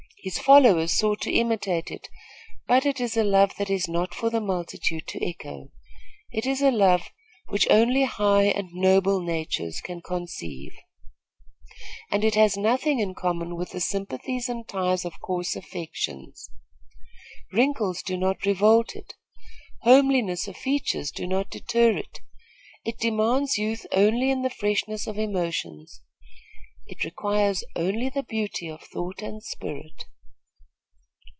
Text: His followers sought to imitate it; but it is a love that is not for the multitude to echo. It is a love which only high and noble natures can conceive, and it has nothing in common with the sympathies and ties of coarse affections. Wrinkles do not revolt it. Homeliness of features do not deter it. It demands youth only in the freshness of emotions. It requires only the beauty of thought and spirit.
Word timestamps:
His 0.23 0.37
followers 0.37 0.91
sought 0.95 1.19
to 1.21 1.31
imitate 1.33 1.89
it; 1.89 2.07
but 2.67 2.85
it 2.85 3.01
is 3.01 3.17
a 3.17 3.23
love 3.23 3.55
that 3.55 3.71
is 3.71 3.87
not 3.87 4.13
for 4.13 4.29
the 4.29 4.39
multitude 4.39 5.07
to 5.07 5.25
echo. 5.27 5.71
It 6.31 6.45
is 6.45 6.61
a 6.61 6.69
love 6.69 7.09
which 7.47 7.65
only 7.71 8.03
high 8.03 8.43
and 8.43 8.71
noble 8.71 9.19
natures 9.19 9.81
can 9.81 9.99
conceive, 10.03 10.73
and 12.11 12.23
it 12.23 12.35
has 12.35 12.55
nothing 12.55 12.99
in 12.99 13.15
common 13.15 13.55
with 13.55 13.71
the 13.71 13.79
sympathies 13.79 14.47
and 14.47 14.67
ties 14.67 15.05
of 15.05 15.19
coarse 15.21 15.55
affections. 15.55 16.51
Wrinkles 17.51 18.03
do 18.03 18.15
not 18.15 18.45
revolt 18.45 18.95
it. 18.95 19.15
Homeliness 19.81 20.47
of 20.47 20.55
features 20.55 21.09
do 21.09 21.25
not 21.25 21.49
deter 21.49 21.97
it. 21.97 22.19
It 22.85 22.99
demands 22.99 23.57
youth 23.57 23.87
only 23.91 24.29
in 24.29 24.43
the 24.43 24.51
freshness 24.51 25.07
of 25.07 25.17
emotions. 25.17 26.03
It 26.85 27.03
requires 27.03 27.63
only 27.75 28.09
the 28.09 28.21
beauty 28.23 28.67
of 28.67 28.81
thought 28.83 29.23
and 29.23 29.41
spirit. 29.43 30.05